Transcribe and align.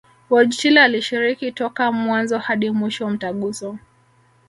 Wojtyla 0.29 0.83
alishiriki 0.83 1.51
toka 1.51 1.91
mwanzo 1.91 2.37
hadi 2.37 2.69
mwisho 2.71 3.09
Mtaguso 3.09 3.77